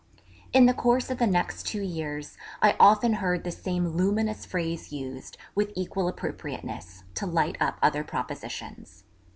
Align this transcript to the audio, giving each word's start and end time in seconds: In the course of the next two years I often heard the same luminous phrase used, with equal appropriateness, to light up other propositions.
In 0.51 0.65
the 0.65 0.73
course 0.73 1.11
of 1.11 1.19
the 1.19 1.27
next 1.27 1.67
two 1.67 1.83
years 1.83 2.35
I 2.59 2.75
often 2.79 3.13
heard 3.21 3.43
the 3.43 3.51
same 3.51 3.89
luminous 3.89 4.47
phrase 4.47 4.91
used, 4.91 5.37
with 5.53 5.71
equal 5.75 6.07
appropriateness, 6.07 7.03
to 7.13 7.27
light 7.27 7.55
up 7.61 7.77
other 7.83 8.03
propositions. 8.03 9.03